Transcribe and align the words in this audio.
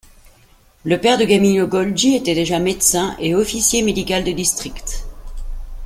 Le 0.83 0.99
père 0.99 1.19
de 1.19 1.25
Camillo 1.25 1.67
Golgi 1.67 2.15
était 2.15 2.33
déjà 2.33 2.57
médecin 2.57 3.15
et 3.19 3.35
officier 3.35 3.83
médical 3.83 4.23
de 4.23 4.31
district. 4.31 5.05